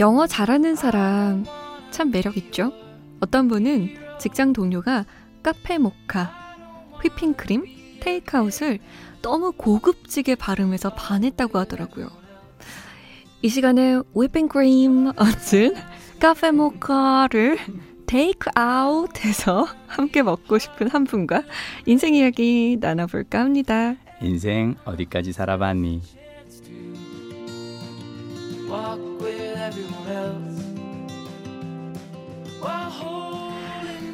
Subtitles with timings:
[0.00, 1.44] 영어 잘하는 사람
[1.90, 2.72] 참 매력 있죠?
[3.20, 5.06] 어떤 분은 직장 동료가
[5.42, 6.30] 카페 모카,
[7.00, 7.64] 휘핑크림,
[8.00, 8.80] 테이크아웃을
[9.22, 12.08] 너무 고급지게 발음해서 반했다고 하더라고요.
[13.40, 15.74] 이 시간에 휘핑크림 얹은
[16.20, 17.58] 카페 모카를
[18.06, 21.42] 테이크아웃해서 함께 먹고 싶은 한 분과
[21.86, 23.94] 인생 이야기 나눠볼까 합니다.
[24.20, 26.00] 인생 어디까지 살아봤니?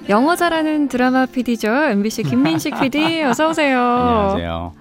[0.09, 1.69] 영어 잘하는 드라마 PD죠.
[1.69, 3.79] MBC 김민식 PD 어서 오세요.
[3.79, 4.73] 안녕하세요.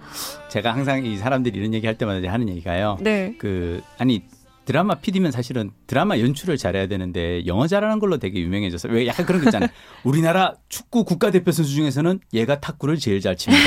[0.50, 2.98] 제가 항상 이 사람들이 이런 얘기 할 때마다 하는 얘기가요.
[3.02, 3.36] 네.
[3.38, 4.24] 그 아니
[4.70, 9.42] 드라마 PD면 사실은 드라마 연출을 잘해야 되는데 영어 잘하는 걸로 되게 유명해져서 왜 약간 그런
[9.42, 9.68] 거 있잖아요.
[10.06, 13.64] 우리나라 축구 국가대표 선수 중에서는 얘가 탁구를 제일 잘 칩니다.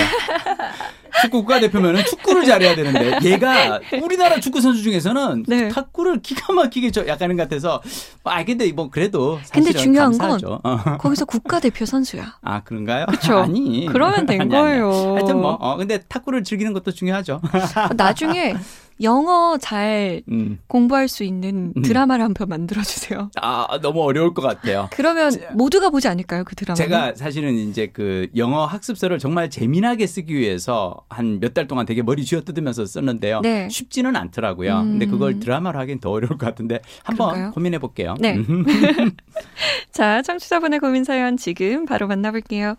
[1.23, 5.69] 축구 국가대표면은 축구 를 잘해야 되는데 얘가 우리나라 축구 선수 중에서는 네.
[5.69, 7.81] 탁구를 기가 막히게 저 약간은 같아서
[8.25, 10.61] 아 근데 뭐 그래도 근데 중요한 감사하죠.
[10.61, 10.97] 건 어.
[10.99, 12.37] 거기서 국가대표 선수야.
[12.43, 13.07] 아 그런가요?
[13.07, 13.39] 그렇죠.
[13.39, 14.91] 아니 그러면 된 아니, 거예요.
[14.91, 15.07] 아니.
[15.15, 17.41] 하여튼 뭐 어, 근데 탁구를 즐기는 것도 중요하죠.
[17.97, 18.55] 나중에
[19.01, 20.59] 영어 잘 음.
[20.69, 21.83] 공부할 수 있는 음.
[21.83, 23.31] 드라마를 한편 만들어 주세요.
[23.41, 24.89] 아 너무 어려울 것 같아요.
[24.93, 26.75] 그러면 모두가 보지 않을까요 그 드라마?
[26.77, 32.03] 제가 사실은 이제 그 영어 학습서를 정말 재미나게 쓰기 위해서 한 몇 달 동안 되게
[32.03, 33.41] 머리 쥐어뜯으면서 썼는데요.
[33.41, 33.69] 네.
[33.69, 34.81] 쉽지는 않더라고요.
[34.81, 34.91] 음.
[34.93, 37.53] 근데 그걸 드라마로 하기엔 더 어려울 것 같은데 한번 그럴까요?
[37.53, 38.15] 고민해 볼게요.
[38.19, 38.39] 네.
[39.93, 42.77] 자 청취자분의 고민 사연 지금 바로 만나볼게요.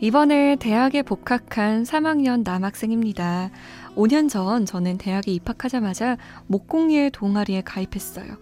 [0.00, 3.50] 이번에 대학에 복학한 3학년 남학생입니다.
[3.94, 6.16] 5년 전 저는 대학에 입학하자마자
[6.48, 8.36] 목공예 동아리에 가입했어요.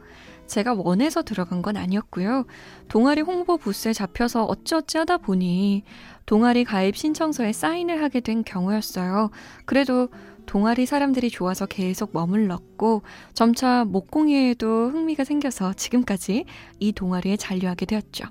[0.50, 2.44] 제가 원해서 들어간 건 아니었고요.
[2.88, 5.84] 동아리 홍보 부스에 잡혀서 어찌어찌 하다 보니
[6.26, 9.30] 동아리 가입 신청서에 사인을 하게 된 경우였어요.
[9.64, 10.08] 그래도
[10.47, 13.02] 동아리 사람들이 좋아서 계속 머물렀고
[13.32, 16.47] 점차 목공예에도 흥미가 생겨서 지금까지
[16.80, 18.25] 이 동아리에 잔류하게 되었죠.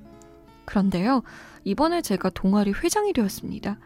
[0.66, 1.24] 그런데요.
[1.64, 3.80] 이번에 제가 동아리 회장이 되었습니다.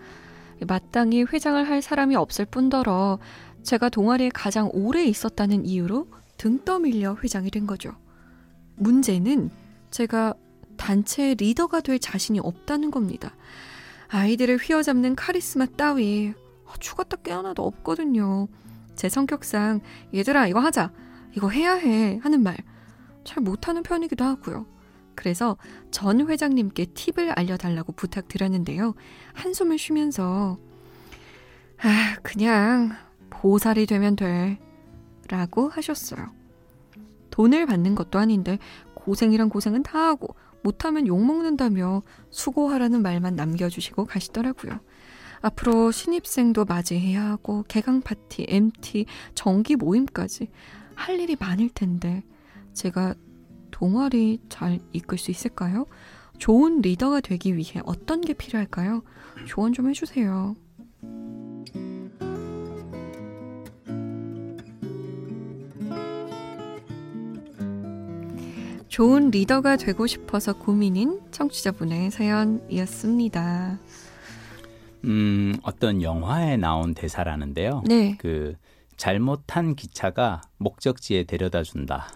[0.68, 3.20] 마땅히 회장을 할 사람이 없을 뿐더러
[3.62, 7.94] 제가 동아리에 가장 오래 있었다는 이유로 등 떠밀려 회장이 된 거죠.
[8.76, 9.50] 문제는
[9.92, 10.34] 제가
[10.78, 13.36] 단체의 리더가 될 자신이 없다는 겁니다.
[14.10, 16.34] 아이들을 휘어잡는 카리스마 따위
[16.80, 18.48] 죽었다 깨어나도 없거든요.
[18.96, 19.82] 제 성격상
[20.14, 20.92] 얘들아 이거 하자
[21.36, 22.56] 이거 해야 해 하는 말
[23.24, 24.66] 잘 못하는 편이기도 하고요.
[25.16, 25.58] 그래서
[25.92, 28.96] 전 회장님께 팁을 알려달라고 부탁드렸는데요.
[29.34, 30.58] 한숨을 쉬면서,
[31.80, 32.92] 아, 그냥
[33.30, 34.60] 보살이 되면 돼.
[35.30, 36.32] 라고 하셨어요.
[37.34, 38.60] 돈을 받는 것도 아닌데
[38.94, 44.80] 고생이란 고생은 다 하고 못하면 욕먹는다며 수고하라는 말만 남겨주시고 가시더라고요.
[45.42, 50.50] 앞으로 신입생도 맞이해야 하고 개강 파티, MT, 정기 모임까지
[50.94, 52.24] 할 일이 많을 텐데
[52.74, 53.16] 제가
[53.72, 55.88] 동아리 잘 이끌 수 있을까요?
[56.38, 59.02] 좋은 리더가 되기 위해 어떤 게 필요할까요?
[59.48, 60.56] 조언 좀 해주세요.
[68.94, 73.80] 좋은 리더가 되고 싶어서 고민인 청취자분의 사연이었습니다.
[75.06, 77.82] 음, 어떤 영화에 나온 대사라는데요.
[77.88, 78.16] 네.
[78.20, 78.54] 그
[78.96, 82.08] 잘못한 기차가 목적지에 데려다 준다.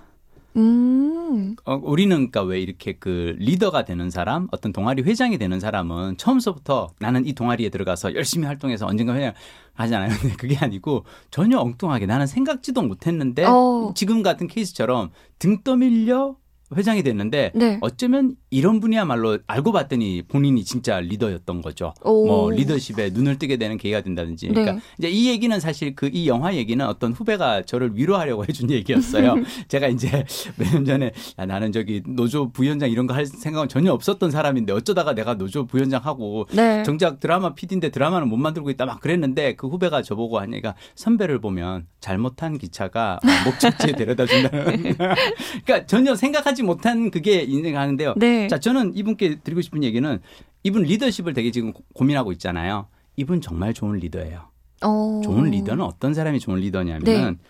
[0.55, 1.55] 음.
[1.65, 6.89] 어, 우리는 그러니까 왜 이렇게 그 리더가 되는 사람, 어떤 동아리 회장이 되는 사람은 처음서부터
[6.99, 9.33] 나는 이 동아리에 들어가서 열심히 활동해서 언젠가 회장
[9.73, 10.09] 하잖아요.
[10.21, 13.93] 근데 그게 아니고 전혀 엉뚱하게 나는 생각지도 못했는데 어.
[13.95, 16.35] 지금 같은 케이스처럼 등 떠밀려
[16.75, 17.77] 회장이 됐는데 네.
[17.81, 21.93] 어쩌면 이런 분이야말로 알고 봤더니 본인이 진짜 리더였던 거죠.
[22.03, 22.25] 오.
[22.27, 24.47] 뭐 리더십에 눈을 뜨게 되는 계기가 된다든지.
[24.49, 24.79] 그러니까 네.
[24.99, 29.35] 이제 이 얘기는 사실 그 이 영화 얘기는 어떤 후배가 저를 위로하려고 해준 얘기였어요.
[29.67, 30.25] 제가 이제
[30.57, 34.73] 몇 년 전에 야, 나는 저기 노조 부위원장 이런 거 할 생각은 전혀 없었던 사람인데
[34.73, 36.83] 어쩌다가 내가 노조 부위원장 하고 네.
[36.83, 41.87] 정작 드라마 PD인데 드라마는 못 만들고 있다 막 그랬는데 그 후배가 저보고 하니까 선배를 보면
[41.99, 44.95] 잘못한 기차가 목적지에 데려다 준다는.
[45.65, 48.13] 그러니까 전혀 생각하지 못한 그게 인생하는데요.
[48.17, 48.41] 네.
[48.41, 48.47] 네.
[48.47, 50.19] 자, 저는 이분께 드리고 싶은 얘기는
[50.63, 52.87] 이분 리더십을 되게 지금 고민하고 있잖아요.
[53.15, 54.49] 이분 정말 좋은 리더예요.
[54.85, 55.21] 오.
[55.23, 57.49] 좋은 리더는 어떤 사람이 좋은 리더냐면은 네.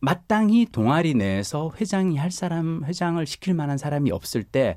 [0.00, 4.76] 마땅히 동아리 내에서 회장이 할 사람, 회장을 시킬 만한 사람이 없을 때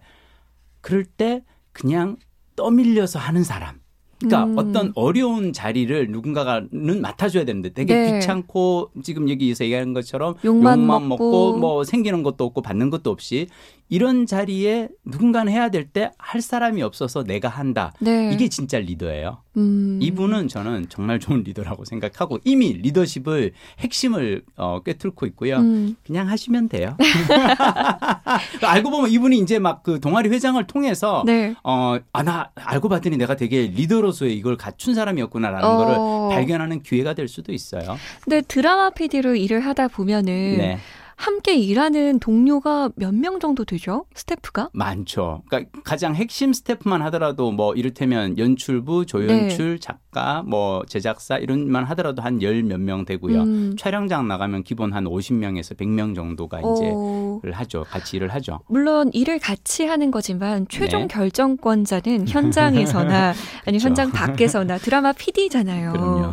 [0.82, 2.18] 그럴 때 그냥
[2.56, 3.77] 떠밀려서 하는 사람.
[4.20, 4.58] 그러니까 음.
[4.58, 8.20] 어떤 어려운 자리를 누군가가는 맡아줘야 되는데 되게 네.
[8.20, 11.24] 귀찮고 지금 여기서 얘기하는 것처럼 욕만, 욕만 먹고.
[11.52, 13.48] 먹고 뭐 생기는 것도 없고 받는 것도 없이
[13.90, 17.94] 이런 자리에 누군가는 해야 될 때 할 사람이 없어서 내가 한다.
[18.00, 18.32] 네.
[18.34, 19.38] 이게 진짜 리더예요.
[19.56, 19.98] 음.
[20.02, 25.58] 이분은 저는 정말 좋은 리더라고 생각하고 이미 리더십을 핵심을 어, 꿰뚫고 있고요.
[25.58, 25.96] 음.
[26.06, 26.98] 그냥 하시면 돼요.
[28.62, 31.56] 알고 보면 이분이 이제 막 그 동아리 회장을 통해서 네.
[31.64, 35.78] 어, 아, 나 알고 봤더니 내가 되게 리더로 서의 이걸 갖춘 사람이었구나라는 어.
[35.78, 37.98] 거를 발견하는 기회가 될 수도 있어요.
[38.22, 40.80] 근데 드라마 PD로 일을 하다 보면은 네.
[41.20, 44.06] 함께 일하는 동료가 몇 명 정도 되죠?
[44.14, 44.70] 스태프가?
[44.74, 45.42] 많죠.
[45.50, 49.80] 그러니까 가장 핵심 스태프만 하더라도 뭐 이를테면 연출부, 조연출, 네.
[49.80, 53.42] 작가, 뭐 제작사 이런만 하더라도 한 열 몇 명 되고요.
[53.42, 53.76] 음.
[53.80, 57.40] 촬영장 나가면 기본 한 50명에서 100명 정도가 이제 어.
[57.42, 57.84] 를 하죠.
[57.90, 58.60] 같이 일을 하죠.
[58.68, 61.08] 물론 일을 같이 하는 거지만 최종 네.
[61.08, 63.34] 결정권자는 현장에서나
[63.66, 65.92] 아니 현장 밖에서나 드라마 PD잖아요.
[65.94, 66.32] 그럼요.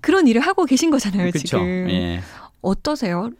[0.00, 1.58] 그런 일을 하고 계신 거잖아요, 그쵸?
[1.58, 1.86] 지금.
[1.90, 2.20] 예.
[2.62, 3.30] 어떠세요?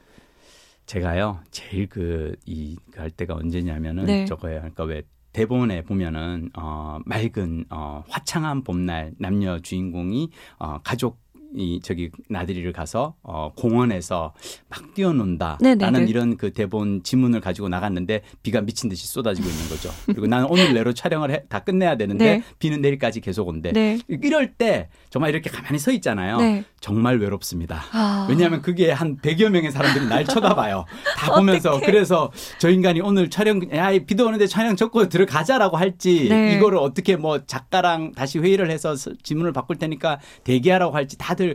[0.86, 4.24] 제가요 제일 그 이 할 때가 언제냐면은 네.
[4.24, 4.60] 저거예요.
[4.60, 5.02] 그러니까 왜
[5.32, 11.20] 대본에 보면은 어 맑은 어 화창한 봄날 남녀 주인공이 어 가족
[11.56, 14.34] 이 저기 나들이를 가서 어 공원에서
[14.68, 15.58] 막 뛰어논다.
[15.60, 19.90] 라는 이런 그 대본 지문을 가지고 나갔는데 비가 미친 듯이 쏟아지고 있는 거죠.
[20.04, 22.42] 그리고 나는 오늘 내로 촬영을 해, 다 끝내야 되는데 네.
[22.58, 23.72] 비는 내일까지 계속 온대.
[23.72, 23.98] 네.
[24.08, 26.38] 이럴 때 정말 이렇게 가만히 서 있잖아요.
[26.38, 26.64] 네.
[26.80, 27.82] 정말 외롭습니다.
[27.92, 28.26] 아.
[28.28, 30.84] 왜냐하면 그게 한 100여 명의 사람들이 날 쳐다봐요.
[31.16, 36.54] 다 보면서 그래서 저 인간이 오늘 촬영 야 비도 오는데 촬영 접고 들어가자라고 할지 네.
[36.54, 41.45] 이거를 어떻게 뭐 작가랑 다시 회의를 해서 지문을 바꿀 테니까 대기하라고 할지 다들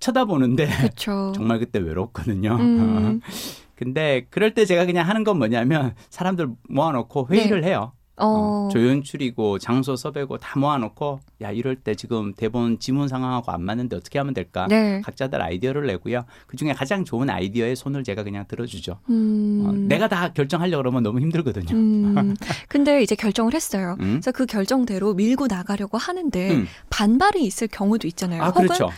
[0.00, 1.32] 쳐다보는데 그쵸.
[1.36, 2.56] 정말 그때 외롭거든요.
[2.56, 3.20] 음.
[3.74, 7.68] 근데 그럴 때 제가 그냥 하는 건 뭐냐면 사람들 모아놓고 회의를 네.
[7.68, 7.92] 해요.
[8.16, 8.26] 어.
[8.26, 13.96] 어, 조연출이고 장소 섭외고 다 모아놓고 야 이럴 때 지금 대본 지문 상황하고 안 맞는데
[13.96, 14.66] 어떻게 하면 될까?
[14.68, 15.00] 네.
[15.00, 16.24] 각자들 아이디어를 내고요.
[16.46, 18.98] 그 중에 가장 좋은 아이디어의 손을 제가 그냥 들어주죠.
[19.08, 19.64] 음.
[19.66, 21.74] 어, 내가 다 결정하려 고 그러면 너무 힘들거든요.
[21.74, 22.34] 음.
[22.68, 23.96] 근데 이제 결정을 했어요.
[24.00, 24.20] 음?
[24.20, 26.66] 그래서 그 결정대로 밀고 나가려고 하는데 음.
[26.90, 28.42] 반발이 있을 경우도 있잖아요.
[28.42, 28.90] 아, 그렇죠.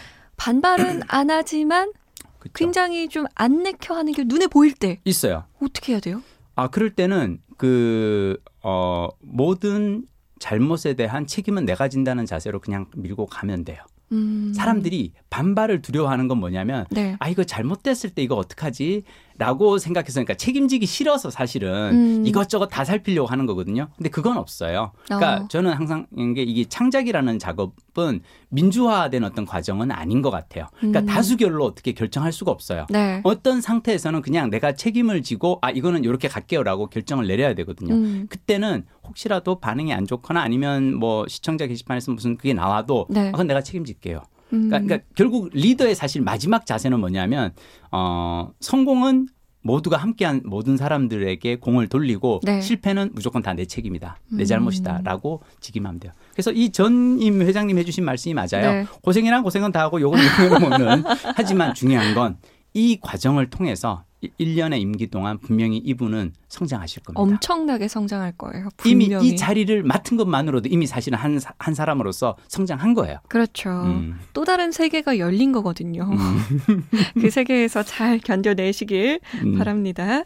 [0.44, 1.91] 반발은 안 하지만
[2.38, 2.52] 그쵸.
[2.55, 5.44] 굉장히 좀 안 내켜 하는 게 눈에 보일 때 있어요.
[5.62, 6.23] 어떻게 해야 돼요?
[6.55, 10.05] 아 그럴 때는 그 어, 모든
[10.38, 13.79] 잘못에 대한 책임은 내가 진다는 자세로 그냥 밀고 가면 돼요.
[14.12, 14.52] 음.
[14.55, 17.17] 사람들이 반발을 두려워하는 건 뭐냐면 네.
[17.20, 19.02] 아 이거 잘못됐을 때 이거 어떡하지?
[19.37, 22.27] 라고 생각해서 그러니까 책임지기 싫어서 사실은 음.
[22.27, 23.89] 이것저것 다 살피려고 하는 거거든요.
[23.97, 24.93] 근데 그건 없어요.
[25.07, 25.49] 그러니까 어.
[25.49, 28.21] 저는 항상 이게 이게 창작이라는 작업은
[28.51, 30.69] 민주화된 어떤 과정은 아닌 것 같아요.
[30.79, 31.07] 그러니까 음.
[31.07, 32.87] 다수결로 어떻게 결정할 수가 없어요.
[32.91, 33.21] 네.
[33.25, 37.95] 어떤 상태에서는 그냥 내가 책임을 지고 아 이거는 이렇게 갈게요라고 결정을 내려야 되거든요.
[37.95, 38.27] 음.
[38.29, 43.29] 그때는 혹시라도 반응이 안 좋거나 아니면 뭐 시청자 게시판에서 무슨 그게 나와도 네.
[43.29, 44.23] 아, 그건 내가 책임질게요.
[44.55, 47.53] 그러니까, 그러니까 결국 리더의 사실 마지막 자세는 뭐냐면
[47.93, 49.29] 어 성공은
[49.62, 52.61] 모두가 함께한 모든 사람들에게 공을 돌리고 네.
[52.61, 54.19] 실패는 무조건 다 내 책임이다.
[54.33, 54.45] 내 음.
[54.45, 56.12] 잘못이다라고 직임하면 돼요.
[56.33, 58.73] 그래서 이 전임 회장님 해주신 말씀이 맞아요.
[58.73, 58.87] 네.
[59.03, 61.05] 고생이란 고생은 다 하고 요건 요건 먹는.
[61.35, 62.37] 하지만 중요한 건
[62.75, 64.04] 이 과정을 통해서
[64.41, 67.21] 1년의 임기 동안 분명히 이분은 성장하실 겁니다.
[67.21, 68.69] 엄청나게 성장할 거예요.
[68.76, 69.26] 분명히.
[69.26, 73.19] 이미 이 자리를 맡은 것만으로도 이미 사실은 한, 한 사람으로서 성장한 거예요.
[73.29, 73.71] 그렇죠.
[73.71, 74.21] 음.
[74.32, 76.11] 또 다른 세계가 열린 거거든요.
[76.11, 76.85] 음.
[77.21, 79.59] 그 세계에서 잘 견뎌내시길 음.
[79.59, 80.23] 바랍니다.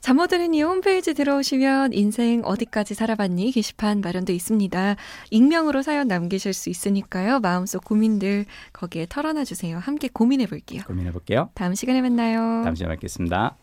[0.00, 4.96] 잠모드는이 홈페이지 들어오시면 인생 어디까지 살아봤니 게시판 마련돼 있습니다.
[5.30, 7.40] 익명으로 사연 남기실 수 있으니까요.
[7.40, 9.78] 마음속 고민들 거기에 털어놔 주세요.
[9.78, 10.82] 함께 고민해 볼게요.
[10.86, 11.50] 고민해 볼게요.
[11.54, 12.62] 다음 시간에 만나요.
[12.64, 13.56] 다음 시간에 뵙겠습니다.